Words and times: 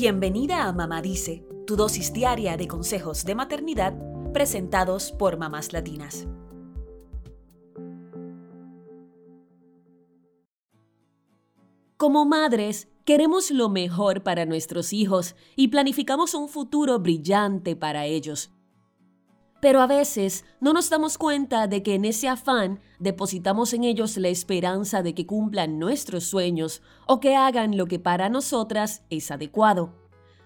Bienvenida 0.00 0.68
a 0.68 0.72
Mamá 0.72 1.02
Dice, 1.02 1.44
tu 1.66 1.74
dosis 1.74 2.12
diaria 2.12 2.56
de 2.56 2.68
consejos 2.68 3.24
de 3.24 3.34
maternidad 3.34 3.94
presentados 4.32 5.10
por 5.10 5.38
mamás 5.38 5.72
latinas. 5.72 6.28
Como 11.96 12.24
madres, 12.26 12.86
queremos 13.04 13.50
lo 13.50 13.70
mejor 13.70 14.22
para 14.22 14.46
nuestros 14.46 14.92
hijos 14.92 15.34
y 15.56 15.66
planificamos 15.66 16.32
un 16.34 16.48
futuro 16.48 17.00
brillante 17.00 17.74
para 17.74 18.06
ellos. 18.06 18.52
Pero 19.60 19.80
a 19.80 19.86
veces 19.86 20.44
no 20.60 20.72
nos 20.72 20.88
damos 20.88 21.18
cuenta 21.18 21.66
de 21.66 21.82
que 21.82 21.94
en 21.94 22.04
ese 22.04 22.28
afán 22.28 22.80
depositamos 23.00 23.72
en 23.72 23.84
ellos 23.84 24.16
la 24.16 24.28
esperanza 24.28 25.02
de 25.02 25.14
que 25.14 25.26
cumplan 25.26 25.78
nuestros 25.78 26.24
sueños 26.24 26.82
o 27.06 27.18
que 27.18 27.34
hagan 27.34 27.76
lo 27.76 27.86
que 27.86 27.98
para 27.98 28.28
nosotras 28.28 29.02
es 29.10 29.30
adecuado. 29.30 29.94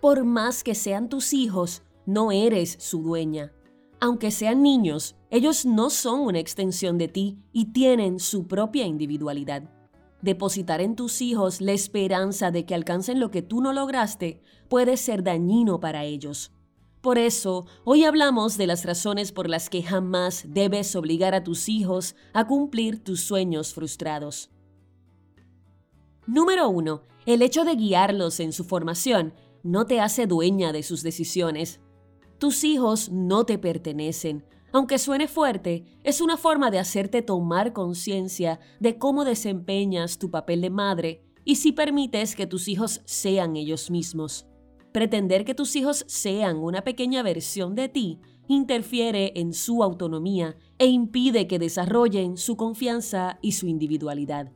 Por 0.00 0.24
más 0.24 0.62
que 0.62 0.74
sean 0.74 1.08
tus 1.08 1.32
hijos, 1.32 1.82
no 2.06 2.30
eres 2.30 2.76
su 2.78 3.02
dueña. 3.02 3.52
Aunque 4.00 4.30
sean 4.30 4.62
niños, 4.62 5.16
ellos 5.30 5.66
no 5.66 5.90
son 5.90 6.20
una 6.20 6.38
extensión 6.38 6.96
de 6.96 7.08
ti 7.08 7.38
y 7.52 7.72
tienen 7.72 8.18
su 8.18 8.46
propia 8.46 8.86
individualidad. 8.86 9.64
Depositar 10.22 10.80
en 10.80 10.96
tus 10.96 11.20
hijos 11.20 11.60
la 11.60 11.72
esperanza 11.72 12.50
de 12.50 12.64
que 12.64 12.74
alcancen 12.74 13.20
lo 13.20 13.30
que 13.30 13.42
tú 13.42 13.60
no 13.60 13.72
lograste 13.72 14.40
puede 14.68 14.96
ser 14.96 15.22
dañino 15.22 15.80
para 15.80 16.04
ellos. 16.04 16.52
Por 17.00 17.16
eso, 17.16 17.66
hoy 17.84 18.04
hablamos 18.04 18.58
de 18.58 18.66
las 18.66 18.84
razones 18.84 19.32
por 19.32 19.48
las 19.48 19.70
que 19.70 19.82
jamás 19.82 20.44
debes 20.48 20.94
obligar 20.94 21.34
a 21.34 21.42
tus 21.42 21.70
hijos 21.70 22.14
a 22.34 22.46
cumplir 22.46 23.02
tus 23.02 23.22
sueños 23.22 23.72
frustrados. 23.72 24.50
Número 26.26 26.68
1. 26.68 27.02
El 27.24 27.40
hecho 27.40 27.64
de 27.64 27.74
guiarlos 27.74 28.38
en 28.38 28.52
su 28.52 28.64
formación 28.64 29.32
no 29.62 29.86
te 29.86 29.98
hace 29.98 30.26
dueña 30.26 30.72
de 30.72 30.82
sus 30.82 31.02
decisiones. 31.02 31.80
Tus 32.38 32.64
hijos 32.64 33.10
no 33.10 33.46
te 33.46 33.56
pertenecen. 33.56 34.44
Aunque 34.70 34.98
suene 34.98 35.26
fuerte, 35.26 35.86
es 36.04 36.20
una 36.20 36.36
forma 36.36 36.70
de 36.70 36.78
hacerte 36.78 37.22
tomar 37.22 37.72
conciencia 37.72 38.60
de 38.78 38.98
cómo 38.98 39.24
desempeñas 39.24 40.18
tu 40.18 40.30
papel 40.30 40.60
de 40.60 40.70
madre 40.70 41.24
y 41.46 41.56
si 41.56 41.72
permites 41.72 42.36
que 42.36 42.46
tus 42.46 42.68
hijos 42.68 43.00
sean 43.06 43.56
ellos 43.56 43.90
mismos. 43.90 44.49
Pretender 44.92 45.44
que 45.44 45.54
tus 45.54 45.76
hijos 45.76 46.04
sean 46.08 46.56
una 46.58 46.82
pequeña 46.82 47.22
versión 47.22 47.74
de 47.74 47.88
ti 47.88 48.20
interfiere 48.48 49.32
en 49.36 49.52
su 49.52 49.84
autonomía 49.84 50.56
e 50.78 50.86
impide 50.86 51.46
que 51.46 51.60
desarrollen 51.60 52.36
su 52.36 52.56
confianza 52.56 53.38
y 53.40 53.52
su 53.52 53.68
individualidad. 53.68 54.52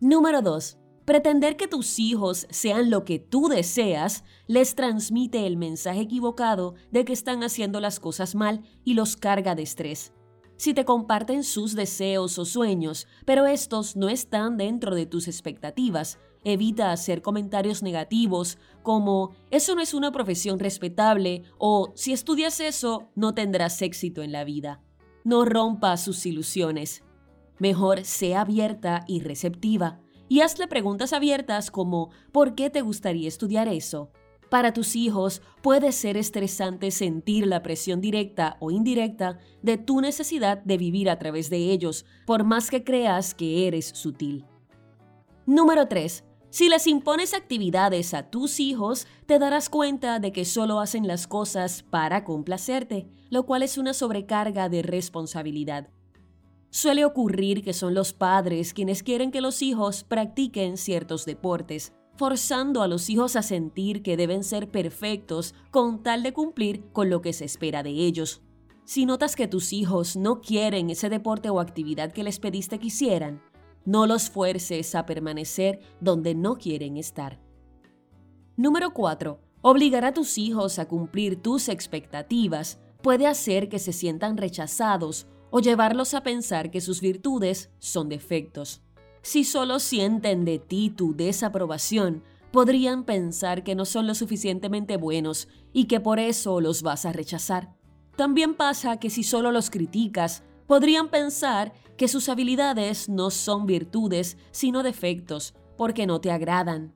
Número 0.00 0.42
2. 0.42 0.78
Pretender 1.04 1.56
que 1.56 1.68
tus 1.68 2.00
hijos 2.00 2.48
sean 2.50 2.90
lo 2.90 3.04
que 3.04 3.20
tú 3.20 3.48
deseas 3.48 4.24
les 4.48 4.74
transmite 4.74 5.46
el 5.46 5.56
mensaje 5.56 6.00
equivocado 6.00 6.74
de 6.90 7.04
que 7.04 7.12
están 7.12 7.44
haciendo 7.44 7.80
las 7.80 8.00
cosas 8.00 8.34
mal 8.34 8.62
y 8.84 8.94
los 8.94 9.16
carga 9.16 9.54
de 9.54 9.62
estrés. 9.62 10.12
Si 10.56 10.74
te 10.74 10.84
comparten 10.84 11.44
sus 11.44 11.74
deseos 11.74 12.38
o 12.38 12.44
sueños, 12.44 13.06
pero 13.24 13.46
estos 13.46 13.96
no 13.96 14.08
están 14.08 14.56
dentro 14.56 14.94
de 14.94 15.06
tus 15.06 15.26
expectativas, 15.26 16.18
Evita 16.44 16.90
hacer 16.90 17.22
comentarios 17.22 17.82
negativos 17.82 18.58
como 18.82 19.30
eso 19.50 19.74
no 19.74 19.80
es 19.80 19.94
una 19.94 20.10
profesión 20.10 20.58
respetable 20.58 21.42
o 21.58 21.92
si 21.94 22.12
estudias 22.12 22.58
eso 22.60 23.10
no 23.14 23.34
tendrás 23.34 23.80
éxito 23.82 24.22
en 24.22 24.32
la 24.32 24.44
vida. 24.44 24.80
No 25.24 25.44
rompa 25.44 25.96
sus 25.96 26.26
ilusiones. 26.26 27.04
Mejor 27.58 28.04
sea 28.04 28.40
abierta 28.40 29.04
y 29.06 29.20
receptiva 29.20 30.00
y 30.28 30.40
hazle 30.40 30.66
preguntas 30.66 31.12
abiertas 31.12 31.70
como 31.70 32.10
¿por 32.32 32.54
qué 32.54 32.70
te 32.70 32.80
gustaría 32.80 33.28
estudiar 33.28 33.68
eso? 33.68 34.10
Para 34.52 34.72
tus 34.72 34.96
hijos 34.96 35.40
puede 35.62 35.92
ser 35.92 36.16
estresante 36.16 36.90
sentir 36.90 37.46
la 37.46 37.62
presión 37.62 38.00
directa 38.00 38.56
o 38.60 38.70
indirecta 38.70 39.38
de 39.62 39.78
tu 39.78 40.00
necesidad 40.00 40.58
de 40.58 40.76
vivir 40.76 41.08
a 41.08 41.18
través 41.18 41.48
de 41.48 41.70
ellos, 41.70 42.04
por 42.26 42.44
más 42.44 42.68
que 42.68 42.84
creas 42.84 43.34
que 43.34 43.66
eres 43.66 43.86
sutil. 43.86 44.44
Número 45.46 45.88
3. 45.88 46.24
Si 46.52 46.68
les 46.68 46.86
impones 46.86 47.32
actividades 47.32 48.12
a 48.12 48.28
tus 48.28 48.60
hijos, 48.60 49.06
te 49.24 49.38
darás 49.38 49.70
cuenta 49.70 50.18
de 50.18 50.32
que 50.32 50.44
solo 50.44 50.80
hacen 50.80 51.06
las 51.06 51.26
cosas 51.26 51.82
para 51.82 52.24
complacerte, 52.24 53.08
lo 53.30 53.46
cual 53.46 53.62
es 53.62 53.78
una 53.78 53.94
sobrecarga 53.94 54.68
de 54.68 54.82
responsabilidad. 54.82 55.88
Suele 56.68 57.06
ocurrir 57.06 57.64
que 57.64 57.72
son 57.72 57.94
los 57.94 58.12
padres 58.12 58.74
quienes 58.74 59.02
quieren 59.02 59.30
que 59.30 59.40
los 59.40 59.62
hijos 59.62 60.04
practiquen 60.04 60.76
ciertos 60.76 61.24
deportes, 61.24 61.94
forzando 62.16 62.82
a 62.82 62.86
los 62.86 63.08
hijos 63.08 63.34
a 63.36 63.40
sentir 63.40 64.02
que 64.02 64.18
deben 64.18 64.44
ser 64.44 64.70
perfectos 64.70 65.54
con 65.70 66.02
tal 66.02 66.22
de 66.22 66.34
cumplir 66.34 66.84
con 66.92 67.08
lo 67.08 67.22
que 67.22 67.32
se 67.32 67.46
espera 67.46 67.82
de 67.82 67.92
ellos. 67.92 68.42
Si 68.84 69.06
notas 69.06 69.36
que 69.36 69.48
tus 69.48 69.72
hijos 69.72 70.16
no 70.16 70.42
quieren 70.42 70.90
ese 70.90 71.08
deporte 71.08 71.48
o 71.48 71.60
actividad 71.60 72.12
que 72.12 72.24
les 72.24 72.38
pediste 72.38 72.78
que 72.78 72.88
hicieran, 72.88 73.40
no 73.84 74.06
los 74.06 74.30
fuerces 74.30 74.94
a 74.94 75.06
permanecer 75.06 75.80
donde 76.00 76.34
no 76.34 76.56
quieren 76.56 76.96
estar. 76.96 77.40
Número 78.56 78.92
4. 78.92 79.40
Obligar 79.62 80.04
a 80.04 80.12
tus 80.12 80.38
hijos 80.38 80.78
a 80.78 80.86
cumplir 80.86 81.40
tus 81.40 81.68
expectativas 81.68 82.78
puede 83.02 83.26
hacer 83.26 83.68
que 83.68 83.78
se 83.78 83.92
sientan 83.92 84.36
rechazados 84.36 85.26
o 85.50 85.60
llevarlos 85.60 86.14
a 86.14 86.22
pensar 86.22 86.70
que 86.70 86.80
sus 86.80 87.00
virtudes 87.00 87.70
son 87.78 88.08
defectos. 88.08 88.82
Si 89.22 89.44
solo 89.44 89.78
sienten 89.78 90.44
de 90.44 90.58
ti 90.58 90.90
tu 90.90 91.14
desaprobación, 91.14 92.22
podrían 92.50 93.04
pensar 93.04 93.62
que 93.62 93.74
no 93.74 93.84
son 93.84 94.06
lo 94.06 94.14
suficientemente 94.14 94.96
buenos 94.96 95.48
y 95.72 95.84
que 95.84 96.00
por 96.00 96.18
eso 96.18 96.60
los 96.60 96.82
vas 96.82 97.06
a 97.06 97.12
rechazar. 97.12 97.74
También 98.16 98.54
pasa 98.54 98.98
que 98.98 99.10
si 99.10 99.22
solo 99.22 99.52
los 99.52 99.70
criticas, 99.70 100.42
podrían 100.66 101.08
pensar 101.08 101.72
que 101.96 102.08
sus 102.08 102.28
habilidades 102.28 103.08
no 103.08 103.30
son 103.30 103.66
virtudes, 103.66 104.36
sino 104.50 104.82
defectos, 104.82 105.54
porque 105.76 106.06
no 106.06 106.20
te 106.20 106.30
agradan. 106.30 106.94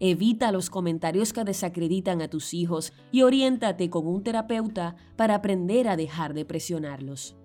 Evita 0.00 0.52
los 0.52 0.70
comentarios 0.70 1.32
que 1.32 1.44
desacreditan 1.44 2.22
a 2.22 2.28
tus 2.28 2.54
hijos 2.54 2.92
y 3.10 3.22
oriéntate 3.22 3.90
con 3.90 4.06
un 4.06 4.22
terapeuta 4.22 4.96
para 5.16 5.36
aprender 5.36 5.88
a 5.88 5.96
dejar 5.96 6.34
de 6.34 6.44
presionarlos. 6.44 7.36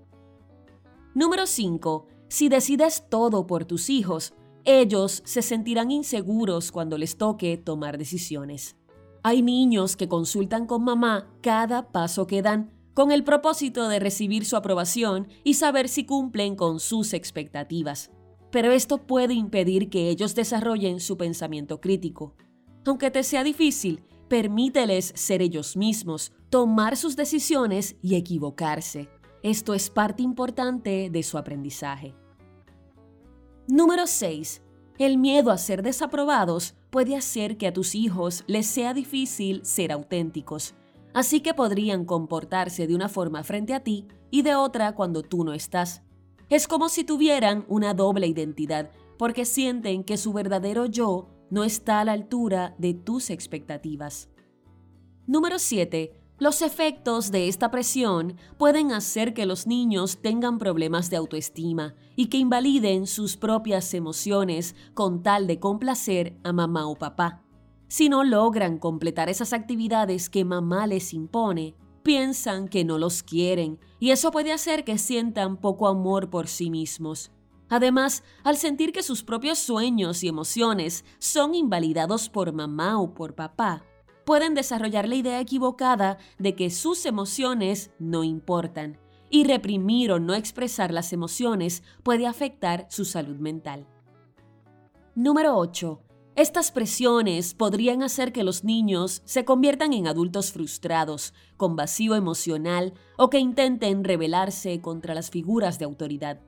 Número 1.16 1.46
5. 1.46 2.08
Si 2.28 2.50
decides 2.50 3.06
todo 3.10 3.48
por 3.48 3.66
tus 3.66 3.90
hijos, 3.90 4.34
ellos 4.66 5.22
se 5.26 5.42
sentirán 5.42 5.92
inseguros 5.92 6.72
cuando 6.72 6.98
les 6.98 7.18
toque 7.18 7.58
tomar 7.58 7.98
decisiones. 7.98 8.76
Hay 9.22 9.42
niños 9.42 9.96
que 9.96 10.08
consultan 10.08 10.66
con 10.66 10.84
mamá 10.84 11.32
cada 11.42 11.92
paso 11.92 12.28
que 12.28 12.42
dan 12.42 12.73
con 12.94 13.12
el 13.12 13.24
propósito 13.24 13.88
de 13.88 14.00
recibir 14.00 14.46
su 14.46 14.56
aprobación 14.56 15.28
y 15.44 15.56
saber 15.56 15.90
si 15.90 16.06
cumplen 16.06 16.56
con 16.56 16.80
sus 16.80 17.14
expectativas. 17.14 18.12
Pero 18.52 18.72
esto 18.72 19.00
puede 19.00 19.34
impedir 19.34 19.90
que 19.90 20.10
ellos 20.10 20.36
desarrollen 20.36 21.00
su 21.00 21.18
pensamiento 21.18 21.82
crítico. 21.82 22.36
Aunque 22.86 23.10
te 23.10 23.24
sea 23.24 23.44
difícil, 23.44 24.04
permíteles 24.28 25.12
ser 25.16 25.42
ellos 25.42 25.76
mismos, 25.76 26.34
tomar 26.50 26.96
sus 26.96 27.16
decisiones 27.16 27.96
y 28.02 28.16
equivocarse. 28.16 29.10
Esto 29.42 29.74
es 29.74 29.90
parte 29.90 30.22
importante 30.22 31.10
de 31.12 31.24
su 31.24 31.38
aprendizaje. 31.38 32.14
Número 33.68 34.06
6. 34.06 34.62
El 35.00 35.18
miedo 35.18 35.50
a 35.50 35.58
ser 35.58 35.82
desaprobados 35.82 36.76
puede 36.92 37.16
hacer 37.16 37.58
que 37.58 37.66
a 37.66 37.74
tus 37.74 37.96
hijos 37.96 38.44
les 38.46 38.68
sea 38.68 38.94
difícil 38.94 39.66
ser 39.66 39.92
auténticos 39.92 40.76
así 41.14 41.42
que 41.42 41.54
podrían 41.54 42.06
comportarse 42.06 42.88
de 42.88 42.96
una 42.96 43.10
forma 43.10 43.44
frente 43.44 43.74
a 43.74 43.82
ti 43.82 44.08
y 44.32 44.42
de 44.42 44.56
otra 44.56 44.96
cuando 44.96 45.22
tú 45.22 45.44
no 45.44 45.54
estás. 45.54 46.02
Es 46.50 46.68
como 46.68 46.90
si 46.90 47.04
tuvieran 47.04 47.66
una 47.68 47.94
doble 47.94 48.28
identidad, 48.28 48.92
porque 49.18 49.46
sienten 49.46 50.04
que 50.04 50.18
su 50.18 50.34
verdadero 50.34 50.86
yo 50.86 51.30
no 51.50 51.64
está 51.64 52.00
a 52.00 52.06
la 52.06 52.14
altura 52.14 52.76
de 52.78 52.94
tus 52.94 53.30
expectativas. 53.30 54.30
Número 55.26 55.60
7. 55.60 56.20
Los 56.40 56.62
efectos 56.62 57.32
de 57.32 57.48
esta 57.48 57.72
presión 57.72 58.36
pueden 58.58 58.92
hacer 58.92 59.34
que 59.34 59.46
los 59.46 59.68
niños 59.68 60.18
tengan 60.22 60.58
problemas 60.58 61.10
de 61.10 61.18
autoestima 61.18 61.96
y 62.16 62.26
que 62.26 62.38
invaliden 62.38 63.08
sus 63.08 63.38
propias 63.38 63.94
emociones 63.94 64.76
con 64.94 65.24
tal 65.24 65.48
de 65.48 65.60
complacer 65.60 66.38
a 66.44 66.52
mamá 66.52 66.88
o 66.88 66.96
papá. 66.96 67.44
Si 67.88 68.10
no 68.10 68.24
logran 68.24 68.78
completar 68.78 69.30
esas 69.30 69.54
actividades 69.54 70.30
que 70.30 70.46
mamá 70.46 70.88
les 70.88 71.14
impone, 71.14 71.76
piensan 72.04 72.68
que 72.68 72.84
no 72.84 72.98
los 72.98 73.24
quieren 73.24 73.80
y 74.00 74.12
eso 74.12 74.32
puede 74.32 74.52
hacer 74.52 74.84
que 74.84 74.98
sientan 74.98 75.58
poco 75.58 75.88
amor 75.88 76.30
por 76.30 76.48
sí 76.48 76.70
mismos. 76.70 77.32
Además, 77.70 78.24
al 78.44 78.58
sentir 78.58 78.92
que 78.92 79.04
sus 79.04 79.24
propios 79.24 79.58
sueños 79.58 80.24
y 80.24 80.28
emociones 80.28 81.06
son 81.18 81.56
invalidados 81.56 82.30
por 82.30 82.52
mamá 82.54 83.00
o 83.00 83.14
por 83.14 83.36
papá, 83.36 83.84
pueden 84.26 84.54
desarrollar 84.54 85.08
la 85.08 85.16
idea 85.16 85.40
equivocada 85.40 86.18
de 86.38 86.56
que 86.56 86.70
sus 86.70 87.06
emociones 87.06 87.92
no 88.00 88.24
importan, 88.24 89.00
y 89.30 89.46
reprimir 89.46 90.12
o 90.12 90.20
no 90.20 90.36
expresar 90.36 90.94
las 90.94 91.12
emociones 91.12 91.82
puede 92.04 92.28
afectar 92.28 92.86
su 92.90 93.04
salud 93.04 93.38
mental. 93.38 93.88
Número 95.16 95.58
8 95.58 96.00
Estas 96.36 96.72
presiones 96.72 97.54
podrían 97.54 98.02
hacer 98.02 98.34
que 98.34 98.44
los 98.44 98.64
niños 98.64 99.22
se 99.24 99.46
conviertan 99.46 99.94
en 99.94 100.08
adultos 100.08 100.52
frustrados, 100.52 101.32
con 101.58 101.76
vacío 101.76 102.16
emocional 102.16 102.96
o 103.18 103.30
que 103.30 103.38
intenten 103.38 104.04
rebelarse 104.04 104.82
contra 104.82 105.14
las 105.14 105.30
figuras 105.30 105.78
de 105.78 105.86
autoridad. 105.86 106.42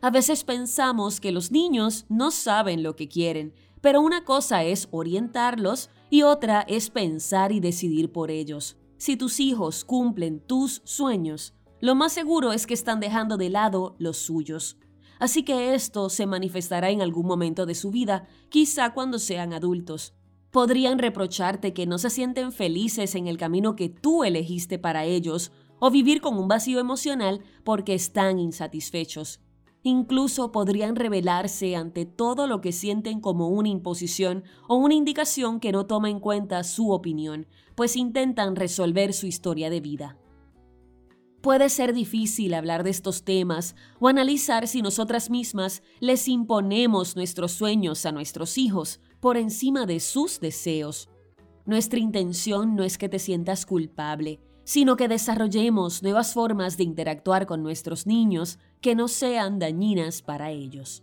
A 0.00 0.10
veces 0.10 0.44
pensamos 0.44 1.18
que 1.18 1.32
los 1.32 1.50
niños 1.50 2.06
no 2.08 2.30
saben 2.30 2.84
lo 2.84 2.94
que 2.94 3.08
quieren, 3.08 3.54
pero 3.80 4.02
una 4.02 4.24
cosa 4.24 4.62
es 4.62 4.86
orientarlos 4.92 5.90
y 6.10 6.22
otra 6.22 6.60
es 6.60 6.90
pensar 6.90 7.50
y 7.50 7.58
decidir 7.58 8.12
por 8.12 8.30
ellos. 8.30 8.76
Si 8.98 9.16
tus 9.16 9.40
hijos 9.40 9.84
cumplen 9.84 10.38
tus 10.46 10.80
sueños, 10.84 11.54
lo 11.80 11.96
más 11.96 12.12
seguro 12.12 12.52
es 12.52 12.68
que 12.68 12.74
están 12.74 13.00
dejando 13.00 13.36
de 13.36 13.50
lado 13.50 13.96
los 13.98 14.16
suyos. 14.16 14.78
Así 15.24 15.42
que 15.42 15.74
esto 15.74 16.10
se 16.10 16.26
manifestará 16.26 16.90
en 16.90 17.00
algún 17.00 17.24
momento 17.24 17.64
de 17.64 17.74
su 17.74 17.90
vida, 17.90 18.28
quizá 18.50 18.92
cuando 18.92 19.18
sean 19.18 19.54
adultos. 19.54 20.12
Podrían 20.50 20.98
reprocharte 20.98 21.72
que 21.72 21.86
no 21.86 21.96
se 21.96 22.10
sienten 22.10 22.52
felices 22.52 23.14
en 23.14 23.26
el 23.26 23.38
camino 23.38 23.74
que 23.74 23.88
tú 23.88 24.22
elegiste 24.22 24.78
para 24.78 25.06
ellos, 25.06 25.50
o 25.80 25.90
vivir 25.90 26.20
con 26.20 26.36
un 26.36 26.46
vacío 26.46 26.78
emocional 26.78 27.40
porque 27.64 27.94
están 27.94 28.38
insatisfechos. 28.38 29.40
Incluso 29.82 30.52
podrían 30.52 30.94
rebelarse 30.94 31.74
ante 31.74 32.04
todo 32.04 32.46
lo 32.46 32.60
que 32.60 32.72
sienten 32.72 33.20
como 33.20 33.48
una 33.48 33.70
imposición 33.70 34.44
o 34.68 34.76
una 34.76 34.92
indicación 34.92 35.58
que 35.58 35.72
no 35.72 35.86
toma 35.86 36.10
en 36.10 36.20
cuenta 36.20 36.62
su 36.64 36.90
opinión, 36.90 37.46
pues 37.76 37.96
intentan 37.96 38.56
resolver 38.56 39.14
su 39.14 39.26
historia 39.26 39.70
de 39.70 39.80
vida. 39.80 40.18
Puede 41.44 41.68
ser 41.68 41.92
difícil 41.92 42.54
hablar 42.54 42.84
de 42.84 42.90
estos 42.90 43.22
temas 43.22 43.76
o 44.00 44.08
analizar 44.08 44.66
si 44.66 44.80
nosotras 44.80 45.28
mismas 45.28 45.82
les 46.00 46.26
imponemos 46.26 47.16
nuestros 47.16 47.52
sueños 47.52 48.06
a 48.06 48.12
nuestros 48.12 48.56
hijos 48.56 48.98
por 49.20 49.36
encima 49.36 49.84
de 49.84 50.00
sus 50.00 50.40
deseos. 50.40 51.10
Nuestra 51.66 51.98
intención 51.98 52.74
no 52.74 52.82
es 52.82 52.96
que 52.96 53.10
te 53.10 53.18
sientas 53.18 53.66
culpable, 53.66 54.40
sino 54.64 54.96
que 54.96 55.06
desarrollemos 55.06 56.02
nuevas 56.02 56.32
formas 56.32 56.78
de 56.78 56.84
interactuar 56.84 57.44
con 57.44 57.62
nuestros 57.62 58.06
niños 58.06 58.58
que 58.80 58.94
no 58.94 59.06
sean 59.06 59.58
dañinas 59.58 60.22
para 60.22 60.50
ellos. 60.50 61.02